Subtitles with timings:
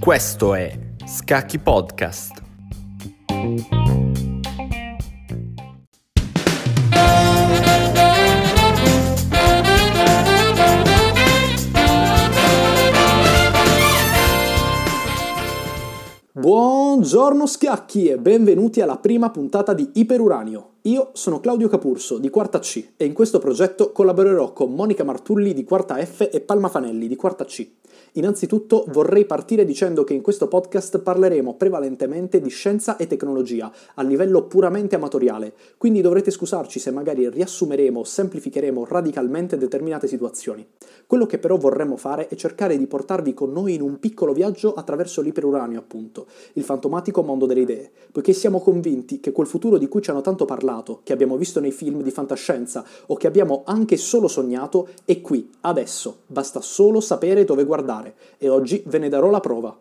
[0.00, 2.42] Questo è Scacchi Podcast.
[16.32, 20.77] Buongiorno Scacchi e benvenuti alla prima puntata di Iperuranio.
[20.82, 25.52] Io sono Claudio Capurso di Quarta C e in questo progetto collaborerò con Monica Martulli
[25.52, 27.68] di Quarta F e Palma Fanelli di Quarta C.
[28.12, 34.02] Innanzitutto vorrei partire dicendo che in questo podcast parleremo prevalentemente di scienza e tecnologia a
[34.02, 40.66] livello puramente amatoriale, quindi dovrete scusarci se magari riassumeremo o semplificheremo radicalmente determinate situazioni.
[41.06, 44.74] Quello che però vorremmo fare è cercare di portarvi con noi in un piccolo viaggio
[44.74, 49.88] attraverso l'iperuranio, appunto, il fantomatico mondo delle idee, poiché siamo convinti che quel futuro di
[49.88, 50.66] cui ci hanno tanto parlato,
[51.02, 55.50] che abbiamo visto nei film di fantascienza o che abbiamo anche solo sognato, è qui,
[55.62, 59.76] adesso, basta solo sapere dove guardare e oggi ve ne darò la prova.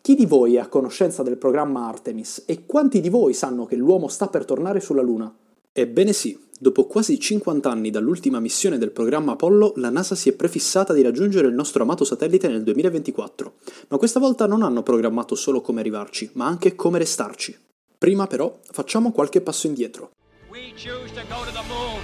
[0.00, 3.76] Chi di voi è a conoscenza del programma Artemis e quanti di voi sanno che
[3.76, 5.32] l'uomo sta per tornare sulla Luna?
[5.72, 10.32] Ebbene sì, dopo quasi 50 anni dall'ultima missione del programma Apollo, la NASA si è
[10.32, 13.52] prefissata di raggiungere il nostro amato satellite nel 2024,
[13.88, 17.56] ma questa volta non hanno programmato solo come arrivarci, ma anche come restarci.
[17.96, 20.10] Prima però facciamo qualche passo indietro.
[20.52, 21.98] We choose to go to the moon.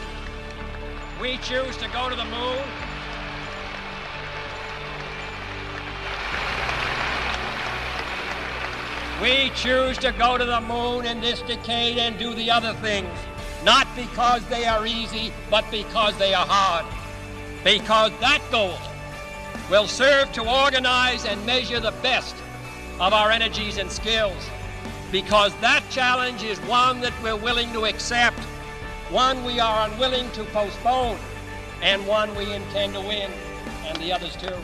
[1.21, 2.57] We choose to go to the moon.
[9.21, 13.13] We choose to go to the moon in this decade and do the other things.
[13.65, 16.87] not because they are easy, but because they are hard.
[17.63, 18.79] Because that goal
[19.69, 22.35] will serve to organize and measure the best
[22.99, 24.49] of our energies and skills.
[25.11, 28.39] Because that challenge is one that we're willing to accept,
[29.11, 31.17] one we are unwilling to postpone,
[31.83, 33.31] and one we intend to win,
[33.87, 34.55] and the others too.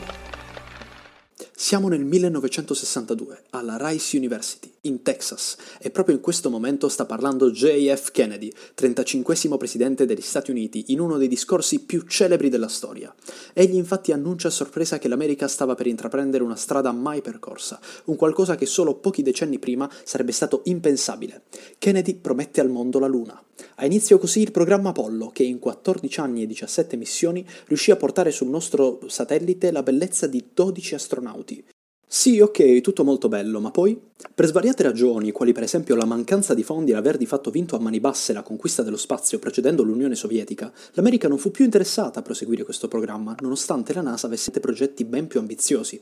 [1.55, 7.51] Siamo nel 1962, alla Rice University, in Texas, e proprio in questo momento sta parlando
[7.51, 13.13] JF Kennedy, 35 presidente degli Stati Uniti, in uno dei discorsi più celebri della storia.
[13.53, 18.15] Egli infatti annuncia a sorpresa che l'America stava per intraprendere una strada mai percorsa, un
[18.15, 21.43] qualcosa che solo pochi decenni prima sarebbe stato impensabile.
[21.77, 23.39] Kennedy promette al mondo la Luna.
[23.75, 27.95] Ha inizio così il programma Apollo, che in 14 anni e 17 missioni riuscì a
[27.95, 31.63] portare sul nostro satellite la bellezza di 12 astronauti.
[32.07, 33.99] Sì, ok, tutto molto bello, ma poi?
[34.33, 37.75] Per svariate ragioni, quali per esempio la mancanza di fondi e l'aver di fatto vinto
[37.75, 42.19] a mani basse la conquista dello spazio precedendo l'Unione Sovietica, l'America non fu più interessata
[42.19, 46.01] a proseguire questo programma, nonostante la NASA avesse progetti ben più ambiziosi.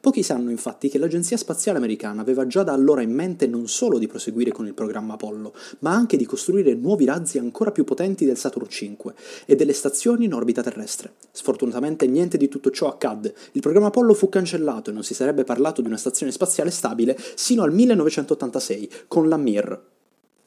[0.00, 3.98] Pochi sanno infatti che l'Agenzia Spaziale Americana aveva già da allora in mente non solo
[3.98, 8.24] di proseguire con il programma Apollo, ma anche di costruire nuovi razzi ancora più potenti
[8.24, 9.12] del Saturn V
[9.46, 11.14] e delle stazioni in orbita terrestre.
[11.30, 15.41] Sfortunatamente niente di tutto ciò accadde, il programma Apollo fu cancellato e non si sarebbe
[15.44, 19.91] parlato di una stazione spaziale stabile sino al 1986 con la Mir,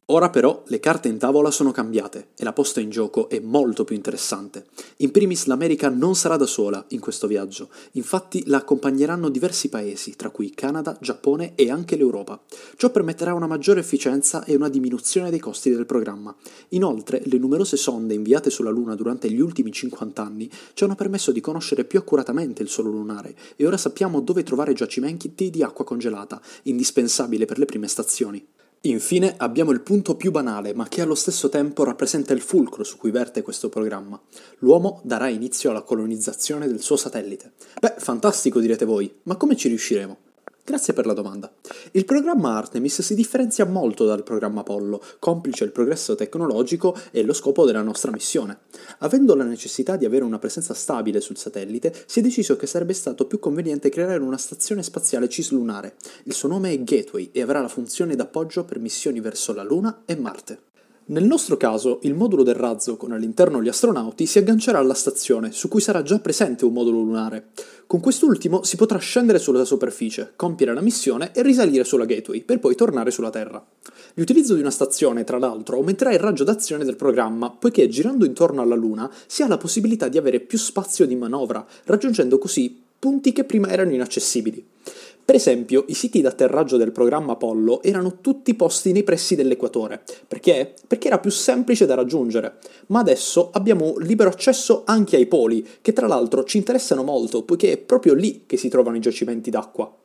[0.09, 3.83] Ora però le carte in tavola sono cambiate e la posta in gioco è molto
[3.83, 4.67] più interessante.
[4.97, 10.15] In primis l'America non sarà da sola in questo viaggio, infatti la accompagneranno diversi paesi,
[10.15, 12.39] tra cui Canada, Giappone e anche l'Europa.
[12.75, 16.35] Ciò permetterà una maggiore efficienza e una diminuzione dei costi del programma.
[16.69, 21.31] Inoltre, le numerose sonde inviate sulla Luna durante gli ultimi 50 anni ci hanno permesso
[21.31, 25.83] di conoscere più accuratamente il suolo lunare e ora sappiamo dove trovare giacimenti di acqua
[25.83, 28.47] congelata, indispensabile per le prime stazioni.
[28.85, 32.97] Infine abbiamo il punto più banale, ma che allo stesso tempo rappresenta il fulcro su
[32.97, 34.21] cui verte questo programma.
[34.59, 37.53] L'uomo darà inizio alla colonizzazione del suo satellite.
[37.79, 40.17] Beh, fantastico direte voi, ma come ci riusciremo?
[40.67, 41.53] Grazie per la domanda.
[41.91, 47.33] Il programma Artemis si differenzia molto dal programma Apollo, complice il progresso tecnologico e lo
[47.33, 48.61] scopo della nostra missione.
[48.99, 52.93] Avendo la necessità di avere una presenza stabile sul satellite, si è deciso che sarebbe
[52.93, 55.97] stato più conveniente creare una stazione spaziale cislunare.
[56.23, 60.01] Il suo nome è Gateway e avrà la funzione d'appoggio per missioni verso la Luna
[60.05, 60.64] e Marte.
[61.07, 65.51] Nel nostro caso, il modulo del razzo con all'interno gli astronauti si aggancerà alla stazione,
[65.51, 67.49] su cui sarà già presente un modulo lunare.
[67.85, 72.57] Con quest'ultimo si potrà scendere sulla superficie, compiere la missione e risalire sulla Gateway, per
[72.57, 73.63] poi tornare sulla Terra.
[74.15, 78.63] L'utilizzo di una stazione, tra l'altro, aumenterà il raggio d'azione del programma, poiché girando intorno
[78.63, 83.33] alla Luna si ha la possibilità di avere più spazio di manovra, raggiungendo così punti
[83.33, 84.65] che prima erano inaccessibili.
[85.23, 90.01] Per esempio, i siti d'atterraggio del programma Apollo erano tutti posti nei pressi dell'equatore.
[90.27, 90.73] Perché?
[90.87, 92.57] Perché era più semplice da raggiungere.
[92.87, 97.73] Ma adesso abbiamo libero accesso anche ai poli, che tra l'altro ci interessano molto, poiché
[97.73, 99.95] è proprio lì che si trovano i giacimenti d'acqua.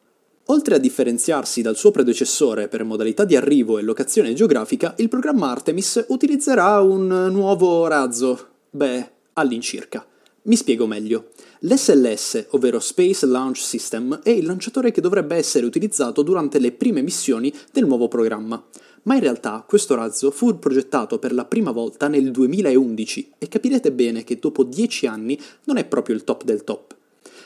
[0.48, 5.50] Oltre a differenziarsi dal suo predecessore per modalità di arrivo e locazione geografica, il programma
[5.50, 8.48] Artemis utilizzerà un nuovo razzo.
[8.68, 10.04] Beh, all'incirca.
[10.42, 11.32] Mi spiego meglio.
[11.60, 17.02] L'SLS, ovvero Space Launch System, è il lanciatore che dovrebbe essere utilizzato durante le prime
[17.02, 18.64] missioni del nuovo programma.
[19.02, 23.92] Ma in realtà questo razzo fu progettato per la prima volta nel 2011 e capirete
[23.92, 26.96] bene che dopo 10 anni non è proprio il top del top.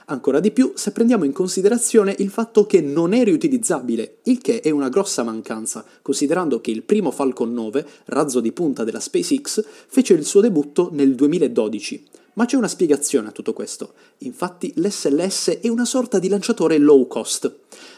[0.07, 4.61] Ancora di più se prendiamo in considerazione il fatto che non è riutilizzabile, il che
[4.61, 9.65] è una grossa mancanza, considerando che il primo Falcon 9, razzo di punta della SpaceX,
[9.89, 12.23] fece il suo debutto nel 2012.
[12.35, 13.95] Ma c'è una spiegazione a tutto questo.
[14.19, 17.53] Infatti l'SLS è una sorta di lanciatore low cost.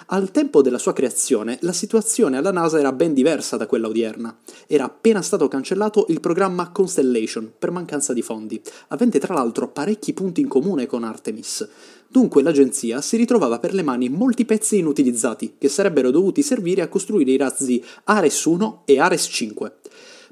[0.08, 4.36] Al tempo della sua creazione, la situazione alla NASA era ben diversa da quella odierna.
[4.66, 10.12] Era appena stato cancellato il programma Constellation per mancanza di fondi, avente tra l'altro parecchi
[10.12, 11.66] punti in comune con Artemis.
[12.06, 16.88] Dunque l'agenzia si ritrovava per le mani molti pezzi inutilizzati che sarebbero dovuti servire a
[16.88, 19.72] costruire i razzi Ares 1 e Ares 5.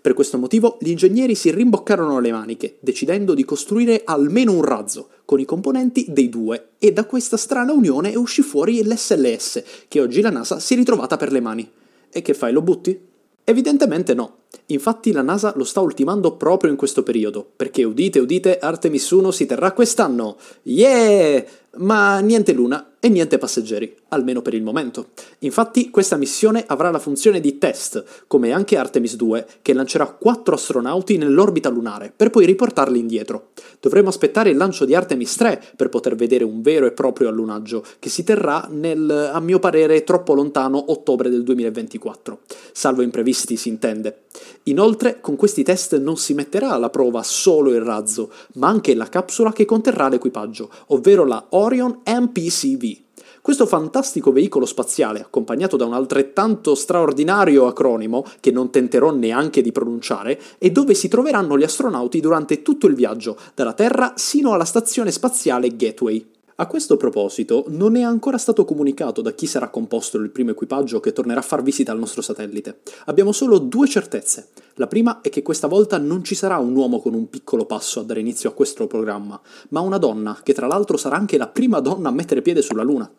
[0.05, 5.09] Per questo motivo gli ingegneri si rimboccarono le maniche, decidendo di costruire almeno un razzo,
[5.25, 10.21] con i componenti dei due, e da questa strana unione uscì fuori l'SLS, che oggi
[10.21, 11.71] la NASA si è ritrovata per le mani.
[12.11, 13.01] E che fai, lo butti?
[13.45, 14.41] Evidentemente no.
[14.67, 19.31] Infatti la NASA lo sta ultimando proprio in questo periodo, perché udite udite Artemis 1
[19.31, 20.37] si terrà quest'anno.
[20.65, 21.43] Yeah!
[21.77, 25.09] Ma niente luna e niente passeggeri, almeno per il momento.
[25.41, 30.55] Infatti questa missione avrà la funzione di test, come anche Artemis 2, che lancerà quattro
[30.55, 33.51] astronauti nell'orbita lunare, per poi riportarli indietro.
[33.81, 37.85] Dovremo aspettare il lancio di Artemis 3 per poter vedere un vero e proprio allunaggio,
[37.99, 42.41] che si terrà nel, a mio parere, troppo lontano ottobre del 2024.
[42.73, 44.23] Salvo imprevisti, si intende.
[44.65, 49.09] Inoltre, con questi test non si metterà alla prova solo il razzo, ma anche la
[49.09, 53.04] capsula che conterrà l'equipaggio, ovvero la Orion MPCV.
[53.45, 59.71] Questo fantastico veicolo spaziale, accompagnato da un altrettanto straordinario acronimo, che non tenterò neanche di
[59.71, 64.65] pronunciare, è dove si troveranno gli astronauti durante tutto il viaggio, dalla Terra sino alla
[64.65, 66.34] stazione spaziale Gateway.
[66.57, 71.01] A questo proposito, non è ancora stato comunicato da chi sarà composto il primo equipaggio
[71.01, 72.79] che tornerà a far visita al nostro satellite.
[73.07, 74.51] Abbiamo solo due certezze.
[74.75, 77.99] La prima è che questa volta non ci sarà un uomo con un piccolo passo
[77.99, 79.41] a dare inizio a questo programma,
[79.71, 82.85] ma una donna, che tra l'altro sarà anche la prima donna a mettere piede sulla
[82.85, 83.11] Luna.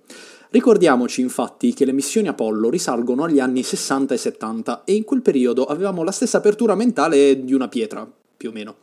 [0.51, 5.21] Ricordiamoci infatti che le missioni Apollo risalgono agli anni 60 e 70 e in quel
[5.21, 8.75] periodo avevamo la stessa apertura mentale di una pietra, più o meno.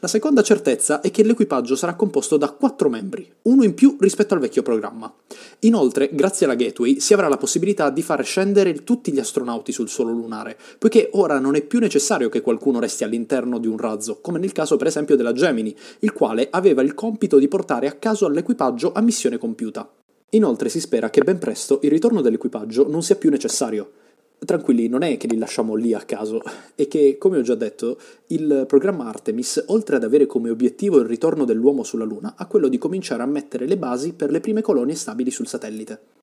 [0.00, 4.32] La seconda certezza è che l'equipaggio sarà composto da quattro membri, uno in più rispetto
[4.32, 5.12] al vecchio programma.
[5.60, 9.88] Inoltre, grazie alla Gateway, si avrà la possibilità di far scendere tutti gli astronauti sul
[9.88, 14.20] suolo lunare, poiché ora non è più necessario che qualcuno resti all'interno di un razzo,
[14.20, 17.94] come nel caso per esempio della Gemini, il quale aveva il compito di portare a
[17.94, 19.90] caso all'equipaggio a missione compiuta.
[20.30, 23.90] Inoltre si spera che ben presto il ritorno dell'equipaggio non sia più necessario.
[24.44, 26.40] Tranquilli, non è che li lasciamo lì a caso,
[26.74, 27.98] è che, come ho già detto,
[28.28, 32.68] il programma Artemis, oltre ad avere come obiettivo il ritorno dell'uomo sulla Luna, ha quello
[32.68, 36.17] di cominciare a mettere le basi per le prime colonie stabili sul satellite.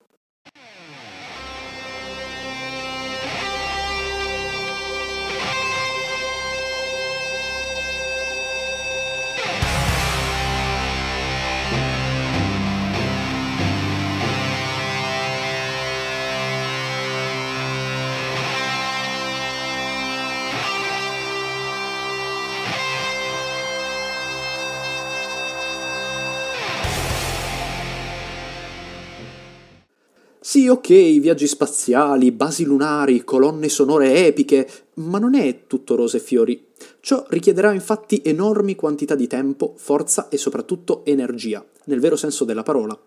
[30.55, 36.19] Sì, ok, viaggi spaziali, basi lunari, colonne sonore epiche, ma non è tutto rose e
[36.21, 36.67] fiori.
[37.01, 42.63] Ciò richiederà infatti enormi quantità di tempo, forza e soprattutto energia, nel vero senso della
[42.63, 42.97] parola.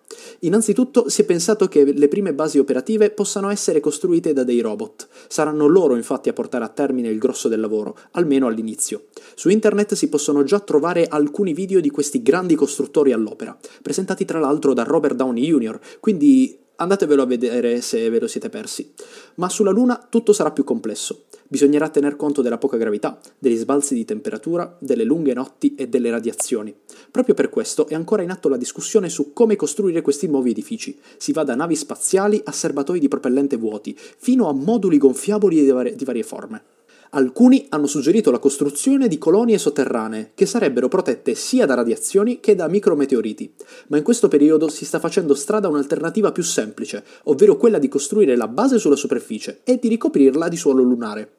[0.40, 5.08] Innanzitutto si è pensato che le prime basi operative possano essere costruite da dei robot.
[5.28, 9.04] Saranno loro infatti a portare a termine il grosso del lavoro, almeno all'inizio.
[9.34, 14.38] Su internet si possono già trovare alcuni video di questi grandi costruttori all'opera, presentati tra
[14.38, 18.92] l'altro da Robert Downey Jr., quindi Andatevelo a vedere se ve lo siete persi.
[19.34, 21.24] Ma sulla Luna tutto sarà più complesso.
[21.48, 26.10] Bisognerà tener conto della poca gravità, degli sbalzi di temperatura, delle lunghe notti e delle
[26.10, 26.72] radiazioni.
[27.10, 30.96] Proprio per questo è ancora in atto la discussione su come costruire questi nuovi edifici.
[31.16, 35.64] Si va da navi spaziali a serbatoi di propellente vuoti, fino a moduli gonfiabili
[35.96, 36.62] di varie, forme.
[37.10, 42.54] Alcuni hanno suggerito la costruzione di colonie sotterranee, che sarebbero protette sia da radiazioni che
[42.54, 43.54] da micrometeoriti,
[43.86, 48.36] ma in questo periodo si sta facendo strada un'alternativa più semplice, ovvero quella di costruire
[48.36, 51.30] la base sulla superficie e di ricoprirla di suolo lunare.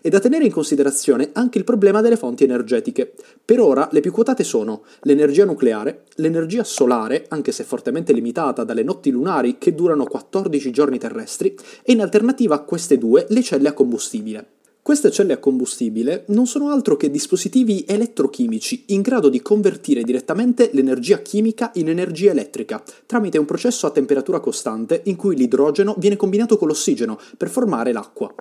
[0.00, 3.12] È da tenere in considerazione anche il problema delle fonti energetiche.
[3.44, 8.82] Per ora le più quotate sono l'energia nucleare, l'energia solare, anche se fortemente limitata dalle
[8.82, 13.68] notti lunari che durano 14 giorni terrestri, e in alternativa a queste due le celle
[13.68, 14.56] a combustibile.
[14.88, 20.70] Queste celle a combustibile non sono altro che dispositivi elettrochimici in grado di convertire direttamente
[20.72, 26.16] l'energia chimica in energia elettrica tramite un processo a temperatura costante in cui l'idrogeno viene
[26.16, 28.34] combinato con l'ossigeno per formare l'acqua.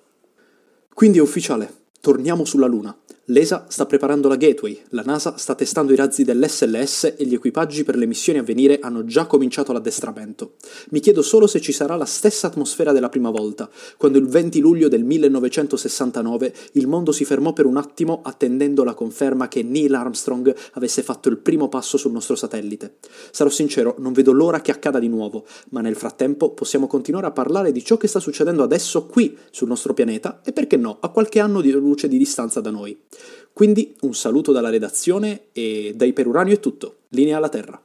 [0.93, 2.97] Quindi è ufficiale, torniamo sulla Luna.
[3.29, 7.83] L'ESA sta preparando la Gateway, la NASA sta testando i razzi dell'SLS e gli equipaggi
[7.83, 10.53] per le missioni a venire hanno già cominciato l'addestramento.
[10.91, 14.61] Mi chiedo solo se ci sarà la stessa atmosfera della prima volta, quando il 20
[14.61, 19.93] luglio del 1969 il mondo si fermò per un attimo attendendo la conferma che Neil
[19.93, 22.95] Armstrong avesse fatto il primo passo sul nostro satellite.
[23.31, 27.31] Sarò sincero, non vedo l'ora che accada di nuovo, ma nel frattempo possiamo continuare a
[27.31, 31.09] parlare di ciò che sta succedendo adesso qui sul nostro pianeta e perché no, a
[31.09, 32.97] qualche anno di luce di distanza da noi.
[33.53, 36.97] Quindi un saluto dalla redazione e da Iperuranio è tutto.
[37.09, 37.81] Linea alla Terra.